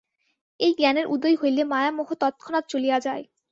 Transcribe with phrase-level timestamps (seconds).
[0.59, 3.23] এই জ্ঞানের উদয় হইলে মায়ামোহ তৎক্ষণাৎ চলিয়া যায়।